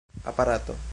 aparato 0.23 0.89